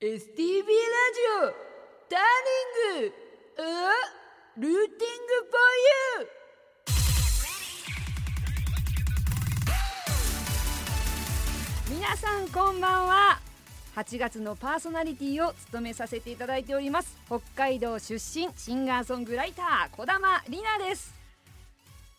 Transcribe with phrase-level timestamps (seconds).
[0.00, 0.30] STB ラジ
[1.42, 1.50] オ
[2.08, 2.20] ター
[3.00, 3.14] ニング
[3.58, 3.60] あ
[4.56, 4.94] ルーティング
[5.50, 5.58] for
[11.90, 13.40] you 皆さんこんばんは。
[13.96, 17.18] 8月のパーソナリティを務めさせていただいております。
[17.26, 21.12] 北海道出身シンガーソングライター小玉里奈です。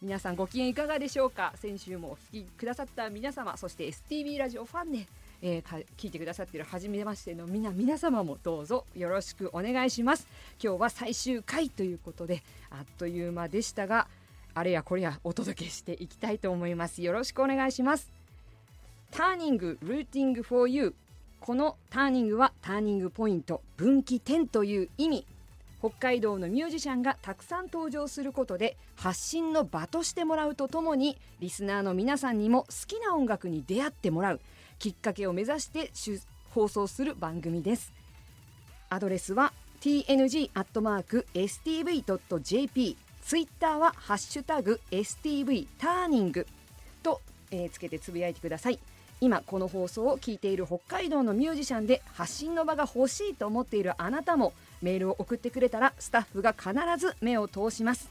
[0.02, 1.54] 皆さんご機嫌いかがでしょうか？
[1.56, 5.08] 先週もお聞きくださった皆様そして STB ラジオファンで、
[5.42, 10.28] えー、か聞いてくださっている初めましての皆皆様もどうぞよろしくお願いします。
[10.62, 14.08] 今日は最終回ということであっという間でしたが
[14.54, 17.02] あれやこれやお届けしていきたいと思います。
[17.02, 18.12] よろしくお願いします。
[19.12, 20.94] ターニングルーティング for you
[21.40, 25.26] このターニングはターニングポイント分岐点という意味。
[25.80, 34.42] 北海道のミュージシャンがたくさん登場することで発信の場としてもらうとともにリスナーの皆さんにも好きな音楽に出会ってもらう。
[34.80, 35.92] きっかけを目指して
[36.52, 37.94] 放送する番組です。
[38.90, 40.58] アドレスは tng.stv.jp
[43.22, 46.48] ツイッターはハッシュタグ STV ターニング
[47.04, 48.80] と、えーつけてつぶやいてください。
[49.22, 58.10] 今この放送を聞いている北海道のミュージシャンで発信の場が欲しいと思っているあなたもメールを送ってくれたらスタッフが必ず目を通します。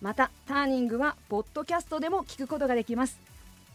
[0.00, 3.20] またターニングはポッドキャストでも聞くことができます。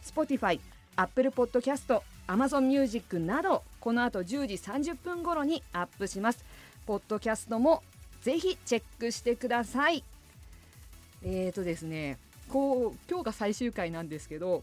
[0.04, 0.60] Spotify、
[0.96, 6.44] Apple Podcast、Amazon Music などこの後10時30分頃にアップします。
[6.86, 7.82] ポッドキャストも
[8.22, 10.02] ぜひチェックしてください。
[11.22, 14.62] えーとですねこう今日が最終回なんですけど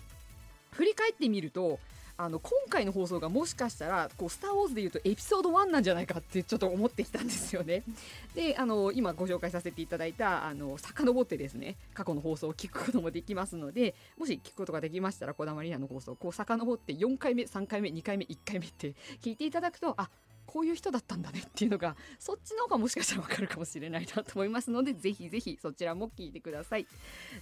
[0.72, 1.80] 振り返ってみると
[2.24, 7.84] あの今回の放送がもしかしたらこうスター・ウォーズでいうとエピソード1なんじゃないかってちょっと思ってきたんですよね。
[8.36, 20.08] であの今ご紹介させていただいたあの遡ってですね過去の放送を聞くこともできますのでもし聞くことができましたら「こだまりな」の放送をこう遡って4回目3回目2回目1回目って 聞いていただくとあ
[20.46, 26.86] こういう人だったんだね っていうのがそっちの方がもしかしたらわかるかもしれないなと思いますのでぜひぜひそちらも聞いてください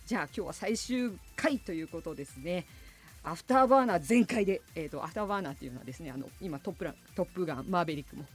[0.05, 2.66] じゃあ今日は最終回ということですね
[3.24, 8.25] アフターバーナー全開で、えーと、アフターバーナーっていうのはですねあの今トップラントップガンマーベリックも、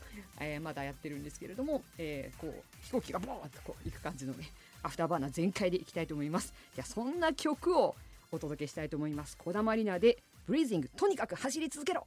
[0.41, 4.51] えー、まだやってるんですけれども、えー、こう飛行機がボーっとこう行く感じのね
[4.83, 6.53] アフターバーナー全開でいきたいと思います。
[6.75, 7.95] じゃあそんな曲を
[8.31, 9.37] お届けしたいと思います。
[9.39, 12.07] こだまりなでブリーズングとにかく走り続けろ。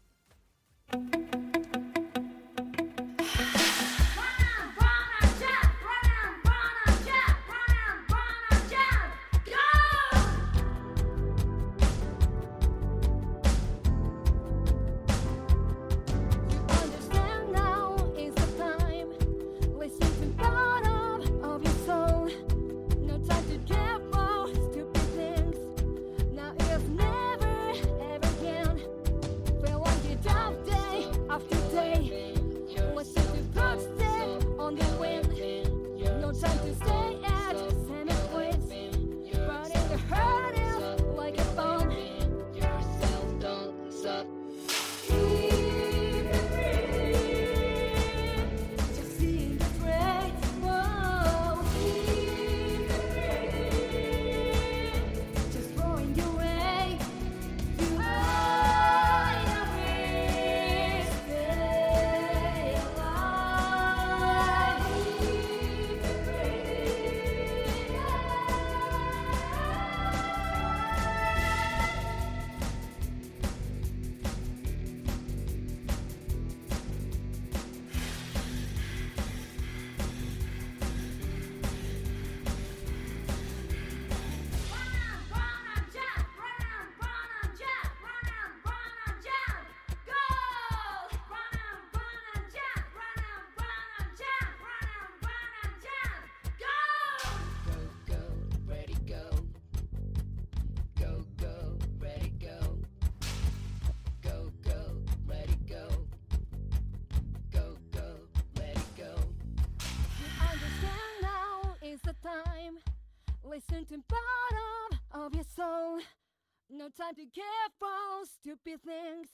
[113.90, 116.00] Listen bottom of your soul.
[116.70, 119.30] No time to care for stupid things.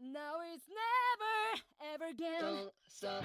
[0.00, 2.40] Now it's never ever again.
[2.40, 3.24] Don't suck.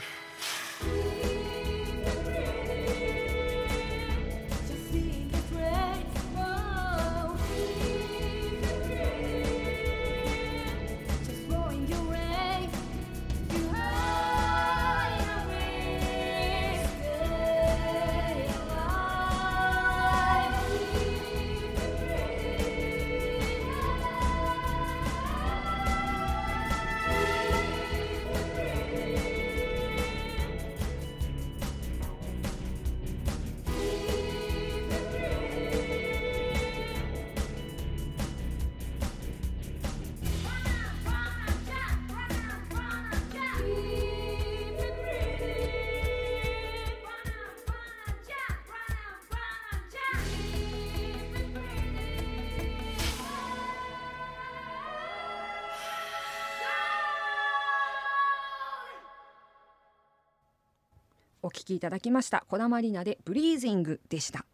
[61.41, 62.45] お聴きいただきました。
[62.49, 64.45] 小田マリナでブリージングでした。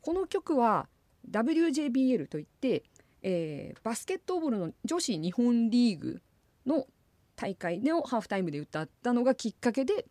[0.00, 0.88] この曲は
[1.30, 2.84] WJBL といって、
[3.22, 6.22] えーバスケットボールの女子日本リーグ
[6.66, 6.86] の
[7.36, 10.06] 大会のハーフタイムで歌ったのがきっかけで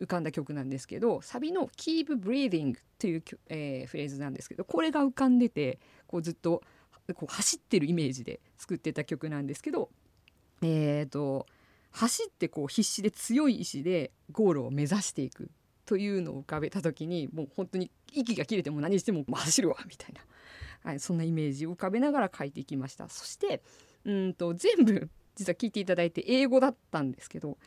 [0.00, 6.62] 浮かんだ曲なんですけどサビの「Keep Breathing」という、えーフレーズなんですけどこれが浮かんでてこうずっと
[7.14, 9.90] こう走ってるイメージで作ってた曲なんですけど
[10.62, 11.46] えー、と
[11.92, 15.50] 走ってこう必死で強い意志でゴールを目指していく
[15.84, 20.20] というのを浮かべた時にもう本当に息が切れても何しても走るわみたいな、
[20.90, 23.08] はい、そんなイメージを浮かべながら書いていきました。
[23.08, 23.62] そして
[24.04, 27.58] うんと全部 実は聞いていただいて英語だったんですけど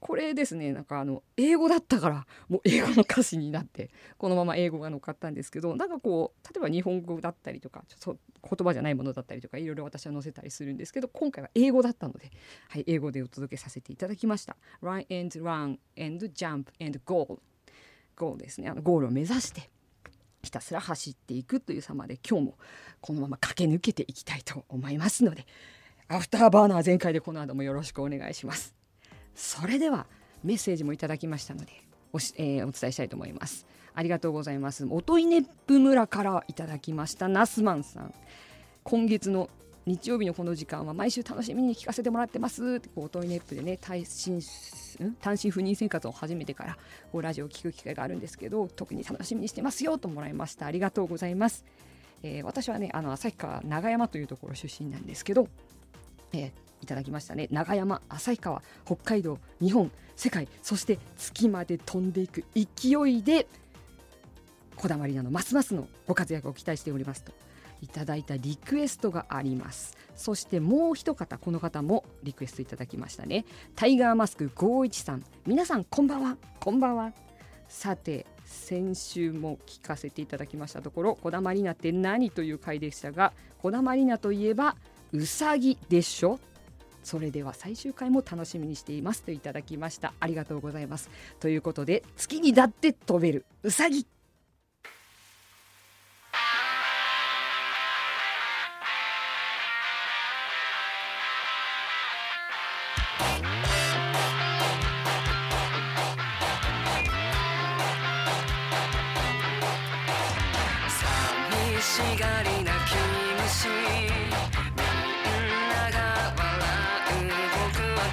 [0.00, 12.30] これですねなんかあの英語だったからもう英語の歌詞になってこのまま英語が乗っかったんですけどなんかこう例えば日本語だったりとかちょっと言葉じゃないものだったりとかいろいろ私は載せたりするんですけど今回は英語だったので、
[12.68, 14.56] はい、英語でお届けさせていただきました。
[14.82, 17.38] Run and run and jump and goal
[18.16, 19.70] ゴールですねあのゴールを目指して
[20.42, 22.58] ひたすら走っていくという様で今日も
[23.00, 25.46] このまま駆け抜けていきたいと思いますので
[26.08, 28.79] アフターバーナー全開でこの後もよろしくお願いします。
[29.34, 30.06] それでは
[30.44, 31.72] メッセージもいただきましたので
[32.12, 33.66] おし、えーお伝えしたいと思います。
[33.94, 34.86] ありがとうございます。
[34.86, 37.28] 音威子府村からいただきました。
[37.28, 38.14] ナスマンさん。
[38.82, 39.50] 今月の
[39.86, 42.76] 日曜日のこの時間は毎週楽しみに聞かせてもらってます。
[42.76, 44.40] ってこう音イネップでね単身
[45.20, 46.78] 単身赴任生活を始めてから
[47.12, 50.66] こうラジオを聞く機会があるんですけど特に楽しみにしてますよともらいました。
[50.66, 51.64] ありがとうございます、
[52.22, 55.48] えー私はねあの旭川長山というところ出身なんですけど
[56.32, 57.48] えーいただきましたね。
[57.50, 63.46] 長山旭川北海道日本世界そして月まで飛んでいく勢いで
[64.76, 67.32] こだわりなのますますのご活躍を期待しておりますと
[67.82, 69.96] いただいたリクエストがあります。
[70.14, 73.46] そしてもう一方この方もリクエストいただきましたね。
[73.74, 75.24] タイガーマスク51さん。
[75.46, 76.36] 皆さんこんばんは。
[76.60, 77.12] こんばんは。
[77.68, 83.32] さて先週も聞かせていただきましたところ「こだまりなって何?」という回でしたが
[83.62, 84.76] こだまりなといえば
[85.12, 86.40] うさぎでしょ？
[87.02, 90.12] それでは最終回も楽しみにしていますといただきました。
[90.20, 91.10] ありがとうございます。
[91.38, 94.06] ということで月にだって飛べるうさぎ。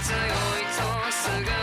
[0.04, 0.20] 強い
[0.76, 1.57] とすぐ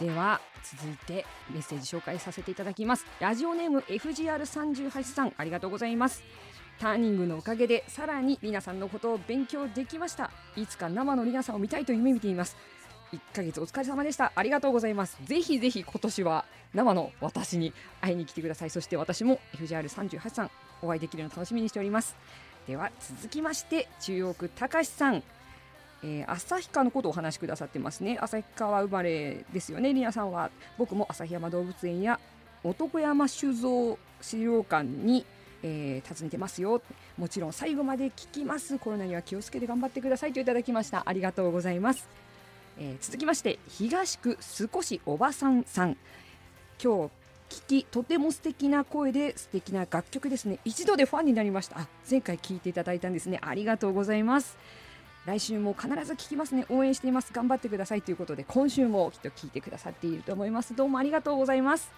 [0.00, 3.04] では続いてメッセージ紹介させていただきます。
[3.20, 6.22] ラジオネーム FGR38 さんありがとうございます。
[6.78, 10.30] ターニングのおかげでさらにりなさんのことを勉強できました。
[10.56, 12.56] いつか生のりなさんを見たいと夢見ています。
[13.12, 14.32] 1ヶ月お疲れ様でした。
[14.34, 15.18] ありがとうございます。
[15.24, 18.70] ぜひぜひ今年は生の私に会いに来てください。
[18.70, 22.16] そして私も FGR38 さんお会いできるのを楽しみにしております。
[22.66, 25.22] では続きまして中央区たかしさん。
[26.02, 28.18] えー、旭川のことをお話しくださってますね。
[28.20, 29.92] 旭川生まれですよね。
[29.92, 32.18] りなさんは僕も旭山動物園や
[32.64, 35.24] 男山酒造資料館に、
[35.62, 36.82] えー訪ねてますよ。
[37.18, 38.78] もちろん最後まで聞きます。
[38.78, 41.02] コロナには気をつけて頑張ってくださいといただきました。
[41.06, 42.08] ありがとうございます、
[42.78, 45.96] えー続きまして東区少しおばさんさん。
[46.82, 47.10] 今日
[47.50, 50.60] 聞きとても素敵な声で素敵な楽曲ですね。
[50.64, 51.86] 一度でファンになりました。
[52.08, 53.38] 前回聞いていただいたんですね。
[53.42, 54.56] ありがとうございます。
[55.26, 56.64] 来週も必ず聞きますね。
[56.68, 57.32] 応援しています。
[57.32, 60.74] 頑張ってくださいということで今週もきっと聞いてくださっていると思います。
[60.74, 61.90] どうもありがとうございます。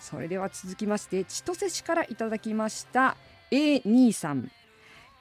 [0.00, 3.16] それでは続きまして千歳市からいただきました
[3.50, 4.50] A 兄さん、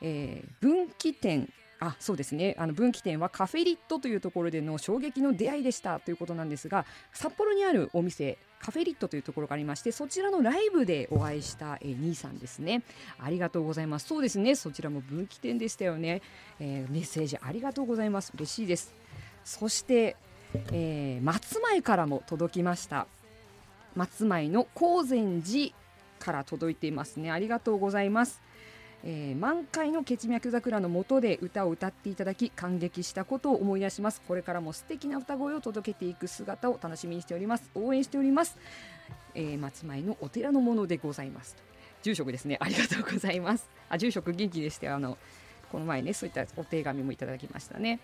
[0.01, 1.49] えー分岐点
[1.79, 2.55] あそうですね。
[2.57, 12.83] あの分岐点はカフェリットというところでの衝撃の出会いでしたということなんですが札幌にあるお店カフェリットというところがありましてそちらのライブでお会いした、えー兄さんですね。
[13.19, 14.07] ありがとうございます。
[14.07, 14.55] そうですね。
[14.55, 16.21] そちらも分岐点でしたよね、
[16.59, 18.31] えーメッセージありがとうございます。
[18.35, 18.93] 嬉しいです。
[19.43, 20.15] そして、
[20.71, 23.07] えー松前からも届きました。
[23.95, 25.73] 松前の高善寺
[26.19, 27.31] から届いていますね。
[27.31, 28.41] ありがとうございます。
[29.07, 34.19] えー満開の血脈桜の下で歌を歌っていただき感激したことを思い出します。
[34.27, 37.69] これからも素敵な歌声を届けていく姿を楽しみにしております。
[37.75, 38.57] 応援しております、
[39.35, 41.55] えー松前のお寺のものでございます。
[42.01, 42.57] 住職ですね。
[42.59, 43.69] ありがとうございます。
[43.89, 45.17] あ住職元気でしてあの
[45.71, 47.99] この前ねそういったお手紙もいただきましたね。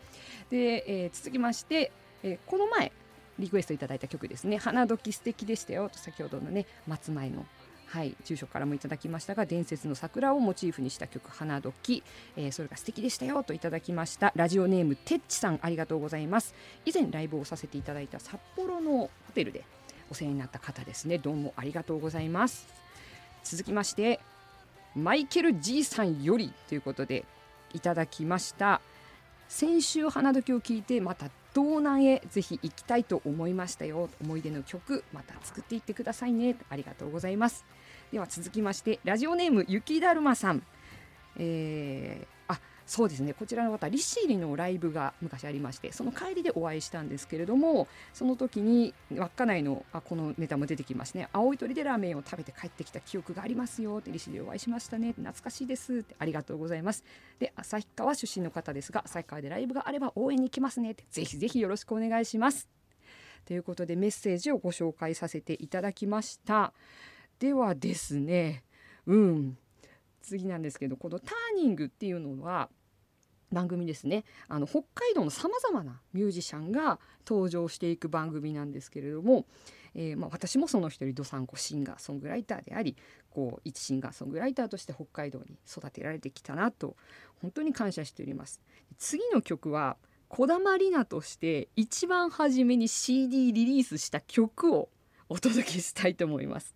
[0.51, 1.91] で、えー続きまして、
[2.21, 2.91] えーこの前
[3.39, 4.57] リクエストいただいた曲ですね。
[4.57, 5.89] 花時素敵でしたよ。
[5.89, 7.45] と先ほどのね松前の
[7.91, 12.03] はい、住所からもいただきましたが伝説の桜をモチーフにした曲「花時」
[12.37, 14.31] えーそれが素敵でしたよといただきました。
[14.33, 16.55] ラジオネームてっちさんありがとうございます。
[16.85, 19.65] 以前ライブをさせていただいた札幌のホテルで
[20.09, 21.17] お世話になった方ですね。
[21.17, 22.65] どうもありがとうございます。
[23.43, 24.21] 続きまして
[24.95, 27.25] マイケル G さんよりということで
[27.73, 28.79] いただきました。
[29.49, 34.09] 先週花時を聞いてまた道南へぜひ行きたいと思いましたよ。
[34.21, 36.55] 思い出の曲また作っていってくださいね。
[36.69, 37.65] ありがとうございます。
[38.11, 40.63] では続きましてラジオネーム雪だるまさん。
[41.37, 43.33] えーあそうですね。
[43.33, 51.29] こちらの方利尻のライブが昔ありましてその帰りでお会いしたんですけれどもその時に稚内のあこのネタも出てきますね。
[51.31, 53.99] 青い鳥でラーメンを食べて帰ってきた記憶がありますよ。
[53.99, 55.13] って利尻でお会いしましたね。
[55.13, 55.99] 懐かしいです。
[55.99, 57.05] ってありがとうございます。
[57.39, 60.91] で旭川出身の方ですが旭川でライブがあれば応援に行きますね。
[60.91, 62.67] ってぜひぜひよろしくお願いします。
[63.45, 66.73] ということでメッセージをご紹介させていただきました。
[67.41, 68.63] ではですね
[69.07, 69.57] うん
[70.21, 72.69] 次なんですけどこの「ターニング」っていうのは
[73.51, 79.47] 番組ですねあの北海道のさまざまなミュージシャンが登場していく番組なんですけれども、
[79.95, 82.95] えーまあ、私もその一人どさんこシンガーソングライターであり
[83.31, 86.95] こう一シンガーソングライターとして北海道に育てられてきたなと
[87.41, 88.61] 本当に感謝しております。
[88.99, 89.97] 次の曲は
[90.29, 94.89] 小玉里奈として一番初めに CD リリースした曲を
[95.31, 96.75] お届けしたいと思います。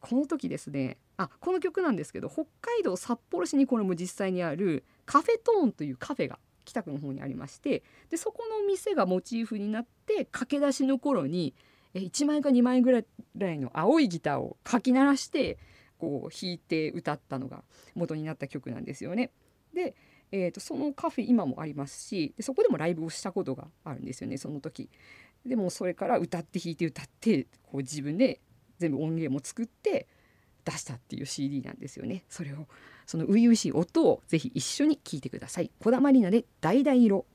[0.00, 11.54] この時ですねあこの曲なんですけど北海道札幌市にこれも実際にあるカフェトーンというカフェが北区の方にありましてでそこの店がモチーフになって駆け出しの頃に
[11.94, 15.58] 1枚か2枚ぐらいの青いギターをかき鳴らして
[15.98, 17.62] こう弾いて歌ったのが
[17.94, 19.30] 元になった曲なんですよね。
[19.74, 19.94] で、
[20.32, 24.88] えー、とそのカフェ今もありますしでそこでもライブをしたことがあるんですよねその時。
[25.44, 28.40] でもそれから歌って弾いて歌ってこう自分で
[28.78, 30.06] 全部音源も作って
[30.64, 32.24] 出したっていう CD なんですよね。
[32.28, 32.66] それを
[33.06, 35.70] その初々しい音をぜひ一緒に聴いてください。
[35.80, 37.26] 小玉里奈で橙色。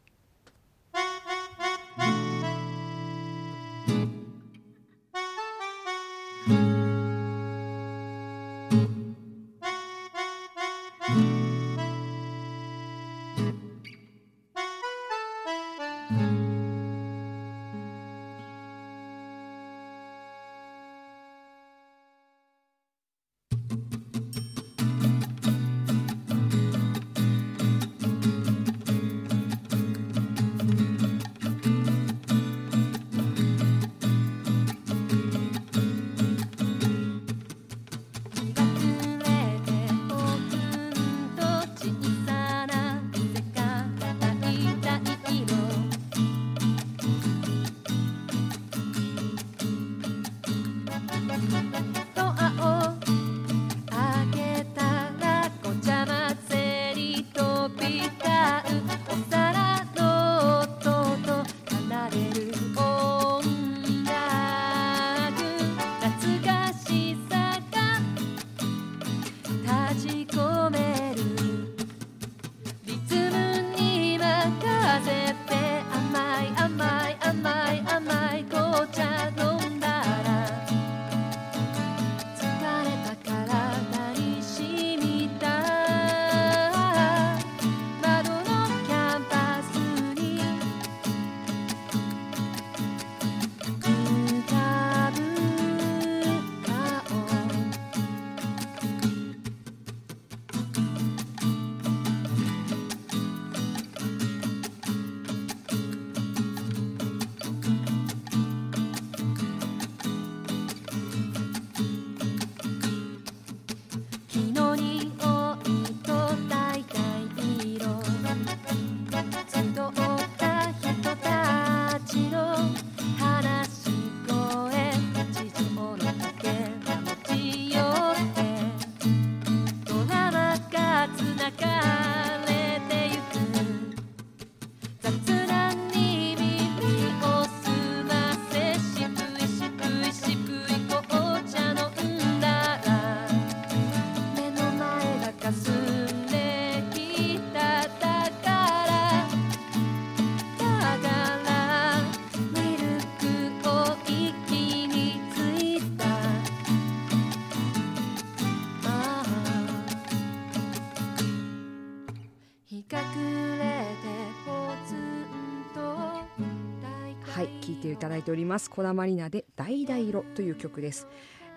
[168.26, 168.70] ております。
[168.70, 171.08] 小田まりなで「橙色」という曲です、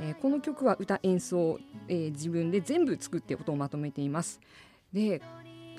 [0.01, 1.59] えーこの曲は歌演奏、
[1.89, 4.41] えー自分で全部作って音をまとめています。
[4.93, 5.21] で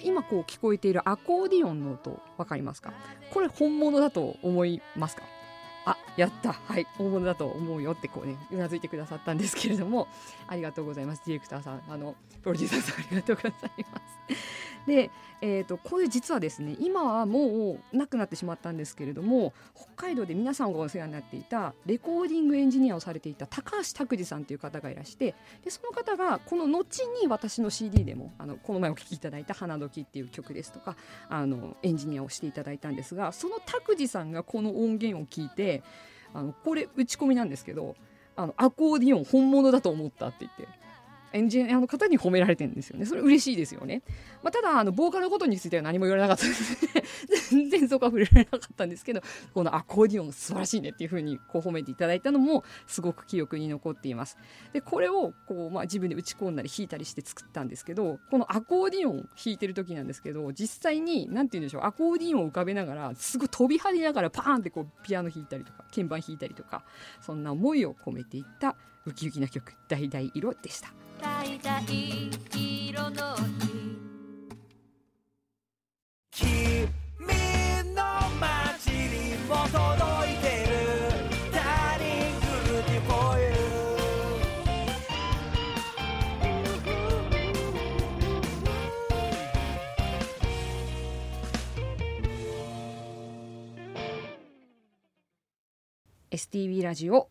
[0.02, 2.94] 今こう聞こえているアコーディオンの音わかりますか？
[3.32, 5.24] これ本物だと思いますか？
[5.90, 6.54] あやった。
[6.54, 6.86] はい。
[6.98, 10.08] 本物だと思うよってこうねうなずいてくださったんですけれども
[10.48, 11.24] ありがとうございます。
[11.26, 13.54] ディレクターさんあのプロデューサーさんありがとうござい
[13.92, 14.36] ます。
[14.86, 30.96] で、えー、とこれ実はですね今はもうなくなってしまったんですけれども北海道で皆さんがお世話になっていたレコーディングエンジニアをされていた高橋拓司さんという方がいらしてでその方がこの後に私の CD でもあのこの前お聴きいただいた「花時」っていう曲ですとか
[31.30, 35.79] あのエンジニアをしていただいたんですがその拓司さんがこの音源を聞いて
[36.34, 37.96] あのこれ打ち込みなんですけど
[38.36, 40.79] あのアコーディオン本物だと思ったって言って。
[41.34, 43.06] エンジニアの方に褒められてるんですよね。
[43.06, 44.02] それ嬉しいですよね、
[44.44, 47.04] まあ、ただあのボーカルのことについては何も言われなかったですね。
[47.50, 49.22] 全然そこは触れられなかったんですけど
[49.54, 54.38] このアコーディオン素晴らしいねっていう風にこう褒めていただいたのもすごく記憶に残っています。
[54.74, 66.84] でこれをこう、まあ、自分で打ち込んだり弾いたりして作ったんですけどこのアコーディオン弾いてる時なんですけど実際に何て言うんでしょうアコーディオンを浮かべながらすごい飛び跳ねながらパーンってこうピアノ弾いたりとか鍵盤弾いたりとか
[67.22, 70.99] そんな思いを込めていったウキウキな曲「橙色」でした。
[71.20, 71.84] 橙
[72.56, 73.36] 色の
[76.32, 77.28] 日君
[77.94, 78.04] の
[78.40, 80.72] 街にも届いてる。
[81.52, 97.28] ターニングルーティフォーユー STV ラジオ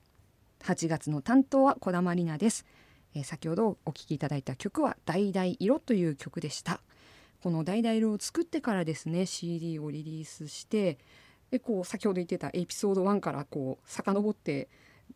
[0.64, 2.66] 8月の担当は小田まりなです、
[3.18, 6.81] えー先ほどお聴きいただいた曲は「橙色」という曲でした。
[7.42, 10.98] この「橙色」を作ってからですね CD をリリースして
[11.50, 14.68] でこう先ほど言ってたエピソード1からこう遡って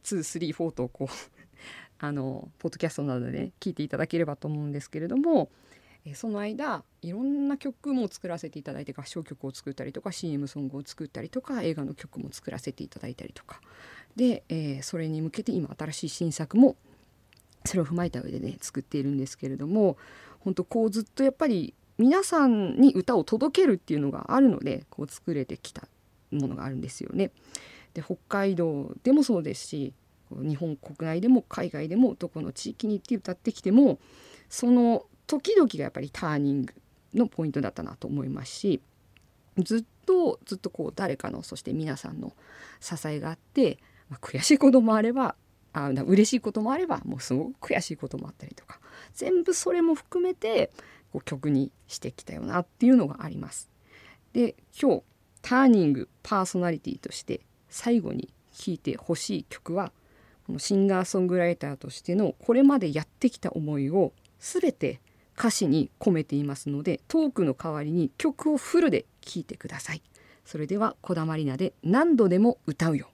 [0.03, 1.09] 234とこう
[2.05, 5.51] あのポッドキャストなどで、ね、聞いていただければと思うんですけれども
[6.05, 13.61] えーその間いろんな曲も作らせていただいて合唱曲を作ったりとか CM ソングを作ったりとか映画の曲も作らせていただいたりとか。
[14.17, 16.77] で、えーそれに向けて今新しい新作も
[17.65, 19.97] それを踏まえた上でね作っているんですけれども
[20.41, 25.87] 本当こうずっとやっぱり皆さんに歌を届けるっていうのがあるのでこう作れてきた
[26.31, 27.31] ものがあるんですよね。
[27.95, 29.93] で北海道でもそうですし
[30.31, 33.99] こう日本国内でも海外でもどこの地域に行って歌ってきても
[34.49, 36.75] その時々がやっぱりターニング
[37.15, 38.81] のポイントだったなと思いますし
[39.59, 42.33] ずっとずっとこう誰かのそして皆さんの
[42.81, 45.37] 支えがあって、まあ、悔しいこともあれば
[45.73, 48.81] あ嬉しいこともあればもうすごく悔しいこともあったりとか
[49.15, 50.71] 全部それも含めて
[51.13, 53.71] こう曲にしてきたよなっていうのがあります。
[54.33, 55.03] で今日
[55.43, 59.93] ターニングパーソナリティとして最後に聴いてほしい曲は
[60.47, 65.01] このシンガーソングライターとしてのこれまでやってきた思いを全て
[65.39, 70.03] 歌詞に込めていますのでトークの代わりに曲をフルで聴いてください
[70.45, 73.12] それでは「こだまりな」で何度でも歌うよ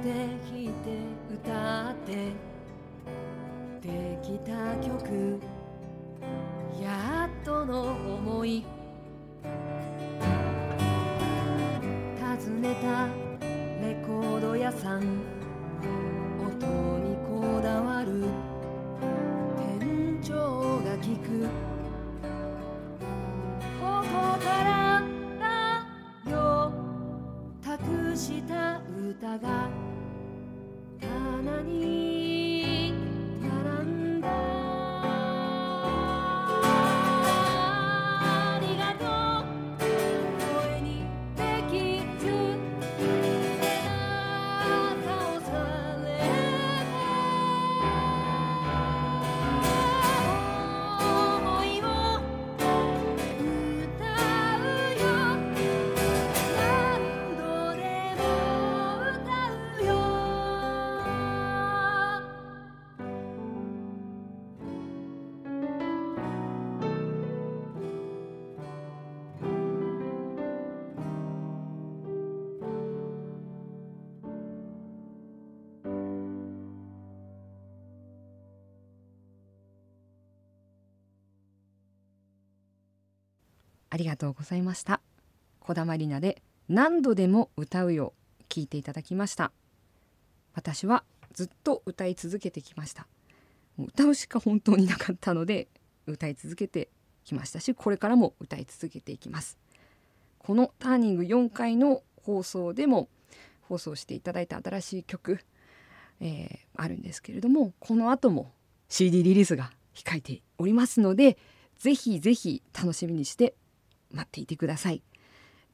[0.00, 0.08] って
[0.50, 0.72] 弾いて
[1.32, 2.32] 歌って
[3.80, 5.40] できた曲
[6.80, 8.64] やっとの思い。
[12.18, 13.06] 訪ねた
[13.80, 15.33] レコード屋さん。
[83.94, 85.00] ありがとうございました。
[85.60, 88.12] 小田まりなで何度でも歌うよ
[88.48, 89.52] 聞いていただきました。
[90.52, 93.06] 私はずっと歌い続けてきました。
[93.78, 95.68] う歌うしか本当になかったので
[96.08, 96.88] 歌い続けて
[97.24, 99.58] きましたしこれからも歌い続けていきます。
[100.38, 103.08] このターニング4回の放送でも
[103.60, 105.38] 放送していただいた新しい曲、
[106.20, 108.50] えーあるんですけれどもこの後も
[108.88, 111.38] CD リリースが控えておりますので
[111.78, 113.54] ぜひぜひ楽しみにして
[114.14, 115.02] 待っていてください。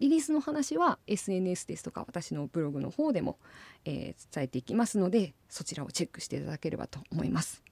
[0.01, 3.39] リリースの話は SNS ですとか私のブログの方でも、
[3.85, 7.63] えー伝えていきますのでそちらをチェックしていただければと思います。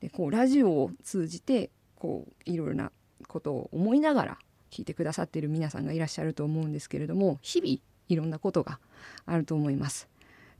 [0.00, 2.92] でこうラジオを通じてこういろいろな
[3.26, 4.38] ことを思いながら
[4.70, 8.78] 聞いてくださっている皆さんがいらっしゃると思うんですけれども日々いろんなことが
[9.26, 10.08] あると思います。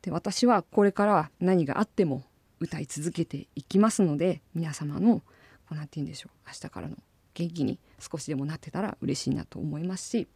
[0.02, 2.24] で私はこれから何があっても
[2.60, 5.24] 歌い続けていきますので皆様のこ
[5.72, 6.96] うなて言うんでしょう明日からの
[7.38, 10.26] 元気に少しでもなってたら嬉しいなと思いますし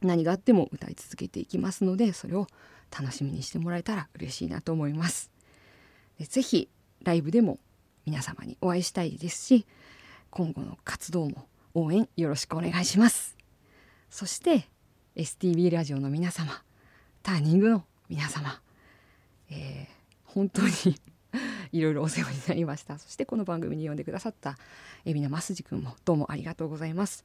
[0.00, 2.46] 何があっても歌い続けていきますのでそれを
[2.90, 5.30] 楽しみにしてもらえたら嬉しいなと思います。
[6.18, 6.68] でぜひ
[7.02, 7.58] ライブでも
[8.06, 9.66] 皆様にお会いしたいですし
[10.30, 13.36] 今後の活動も応援よろしくお願いします。
[14.08, 14.68] そして
[15.16, 16.62] STB ラジオの皆様
[17.22, 18.60] ターニングの皆様、
[19.50, 19.94] えー
[20.34, 20.68] 本当に
[21.74, 22.98] いろいろお世話になりました。
[23.00, 24.56] そしてこの番組に呼んでくださった
[25.04, 27.24] 海老名ますじくんもどうもありがとうございます。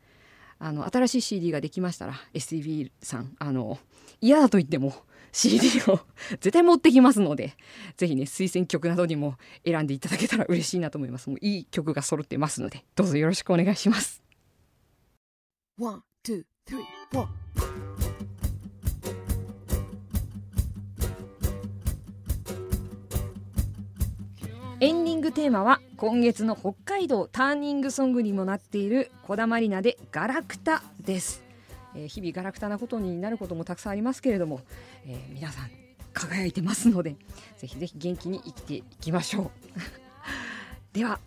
[0.57, 3.79] あの新しい CD ができましたら STB さんあの
[4.19, 4.93] 嫌だと言っても
[5.31, 6.01] CD を
[6.41, 7.55] 絶対持ってきますので
[7.95, 11.29] ぜひね推薦曲などにも選んでいただけたら嬉しいなと思います。
[11.29, 14.21] もういい曲が揃ってますのでどうぞよろしくお願いします。
[15.77, 16.45] ワン、ツ
[24.81, 31.43] エンディングテーマは今月の北海道ターニングソングにもなっている「こだまりな」で「ガラクタ」です、
[31.95, 34.61] えー日々ガラクタなことになることもたくさんありますけれども、
[35.05, 35.69] えー皆さん
[36.13, 37.17] 輝いてますので
[37.57, 39.51] ぜひぜひ元気に生きていきましょう。
[40.93, 41.19] では、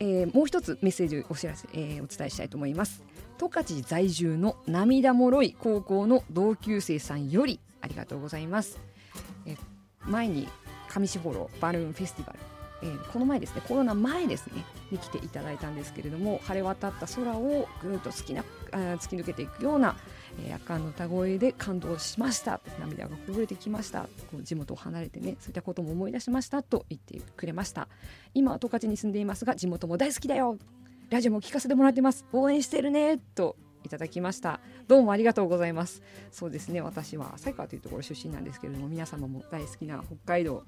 [0.00, 3.04] えーもう一つメッセージお知らせ、えお伝えしたいと思います。
[3.38, 8.80] 十勝在住の涙もろい高校の同級生さんよりありがとうございます、
[9.46, 9.56] え
[10.00, 10.48] 前に
[10.88, 12.47] 上士幌バルーンフェスティバル
[12.82, 19.96] えーこの前ですねコロナ前ですねに来ていただいたんですけれども晴れ渡った空をぐーっと突きな突き抜けていくような、
[20.40, 22.60] えー、夜間の歌声で感動しました。
[22.78, 24.02] 涙がこぼれてきました。
[24.30, 27.88] こう地元を離れてねそういったことも思い出しましたと言ってくれました。
[28.34, 30.58] 今は十勝に住んでいますが地元も大好きだよ。
[31.10, 32.26] ラジオも聞かせてもらってます。
[32.32, 34.60] 応援してるねといただきました。
[34.86, 36.02] どうもありがとうございます。
[36.30, 40.64] そうですね私は旭川というところ出身なんですけれども皆様も大好きな北海道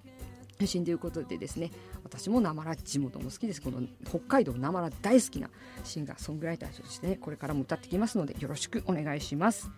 [0.60, 1.70] 出身ということでですね
[2.04, 3.62] 私もなまら地元も好きです。
[3.62, 5.48] この北海道なまら大好きな
[5.84, 9.70] シンガーソングライターとしてねこれからも歌ってきますのでよろしくお願いします。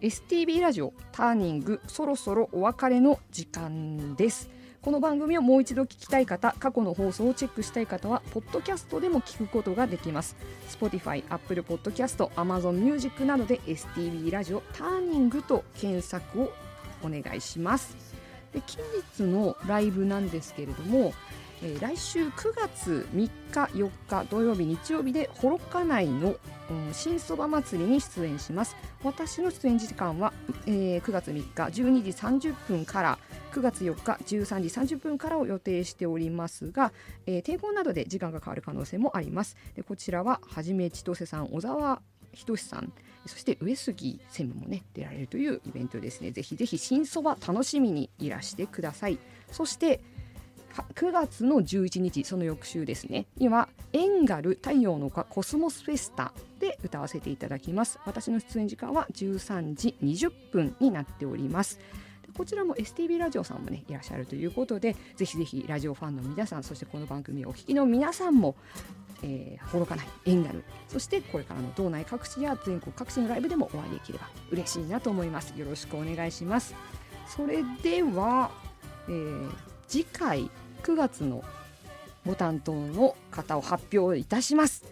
[0.00, 4.50] STB ラジオターニングそろそろお別れの時間です。
[4.82, 10.36] この番組をもう一度聞きたい方過去の放送をチェックしたい方はポッドキャストでも聞くことができます。
[10.68, 16.52] Spotify、Apple Podcast、Amazon Music などで STB ラジオターニングと検索を
[17.02, 18.03] お願いします。
[18.54, 18.82] で近
[19.16, 21.12] 日のライブなんですけれども、
[21.62, 23.30] えー来週9月3日
[23.74, 26.36] 4日土曜日日曜日で幌加内の、
[26.70, 28.76] うん新そば祭りに出演します。
[29.02, 30.32] 私の出演時間は、
[30.66, 32.10] えー9月3日12時
[32.50, 33.18] 30分から
[33.52, 36.92] 9月4日13時30分からを予定しておりますが、
[37.26, 39.56] えー天候などで時間が変わる可能性もあります。
[39.74, 42.00] でこちらははじめ千歳さん小沢
[42.34, 42.92] 仁さん
[43.26, 46.30] そして上杉専務もね出られるというイベントですね。
[46.30, 49.18] ぜひぜひ新そば楽しみにいらしてください。
[49.50, 50.00] そして
[50.94, 53.26] 9月の11日その翌週ですね。
[53.36, 57.98] にはエンガル太陽の丘コスモスフェスタで歌わせていただきます。
[58.04, 61.78] 私の出演時間は13時20分になっております。
[62.36, 68.56] こちらも STB ラジオさんもねいらっしゃるということでぜひぜひラジオファンの皆さんそしてこの番組をお聞きの皆さんも
[69.26, 75.54] えー、ほろかないエンガルそしてこれからの道内各地や全国各地のライブでもお会いできれば嬉しいなと思います。
[75.56, 76.74] よろしくお願いします。
[77.26, 78.50] それでは、
[79.08, 79.50] えー
[79.86, 80.50] 次回
[80.82, 81.44] 9月の
[82.26, 84.84] ご担当の方を発表いたします。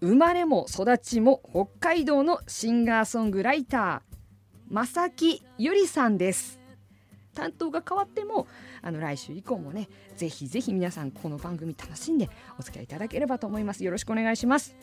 [0.00, 4.07] 生まれも育ちも北海道のシンガーソングライター
[4.70, 6.60] 正木ゆりさんです。
[7.34, 8.46] 担当が変わっても
[8.82, 12.28] あの来週以降もねぜひぜひ皆さんこの番組楽しんで
[12.58, 13.82] お付き合いいただければと思います。
[13.82, 14.76] よろしくお願いします。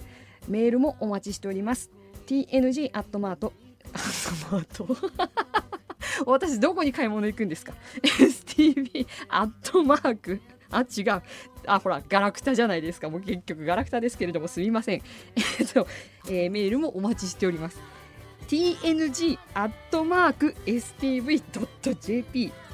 [0.47, 1.91] メールもお待ちしております。
[2.25, 3.53] tng アットマーク
[3.93, 4.97] アットマーク。
[6.25, 10.41] 私どこに買い物行くんですか？STV アットマーク。
[10.71, 11.21] あ違う。
[11.67, 13.09] あほらガラクタじゃないですか。
[13.09, 15.01] もう結局ガラクタですけれどもすみません。
[15.59, 15.85] えっと、
[16.27, 17.79] えーメールもお待ちしております。
[18.47, 19.35] tng.stv.jp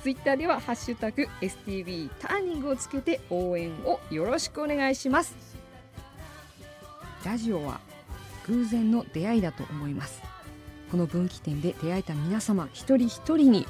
[0.01, 5.35] ツイッターではハッシュタグ stv ターニングをつけて応援をよろしくお願いします。
[7.23, 7.79] ラジオは
[8.47, 10.23] 偶然の出会いだと思います。
[10.89, 13.67] この分岐点で出会えた皆様一人一人に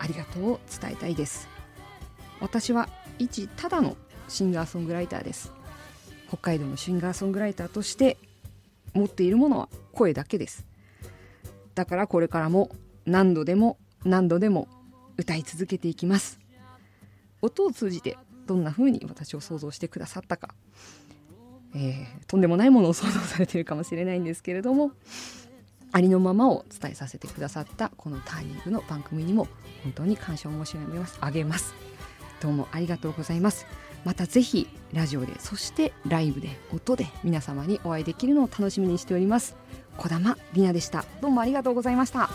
[0.00, 1.48] ありがとうを伝えたいです。
[2.40, 3.96] 私は一ただの
[4.28, 5.52] シンガーソングライターです。
[6.26, 8.18] 北海道のシンガーソングライターとして
[8.94, 10.66] 持っているものは声だけです。
[11.78, 12.70] だからこれからも
[13.06, 14.66] 何度でも何度でも
[15.16, 16.40] 歌い続けていきます。
[17.40, 20.56] 音を通じてどんな風に私を想像してくださったか、
[21.76, 24.90] えーとんでもないものを想像されているかもしれないんですけれども
[25.92, 29.46] ありのままを伝えさせてくださったこのターニングの番組にも
[29.84, 31.18] 本当に感謝を申し上げます。
[31.20, 31.74] あげます
[32.40, 33.66] どうもありがとうございます。
[34.08, 39.54] またぜひラジオでそしてライブで音で皆様にお会いできるのを楽しみにしております。
[39.98, 41.04] 小玉里奈でした。
[41.20, 42.30] どうもありがとうございました。